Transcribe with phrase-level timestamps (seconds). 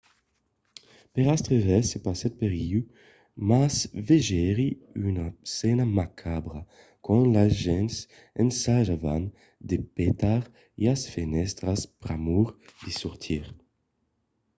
[1.13, 2.81] per astre res se passèt per ieu
[3.49, 3.75] mas
[4.09, 4.67] vegèri
[5.09, 6.59] una scèna macabra
[7.05, 7.95] quand las gents
[8.43, 9.23] ensajavan
[9.69, 10.41] de petar
[10.85, 12.47] las fenèstras pr'amor
[12.83, 13.43] de sortir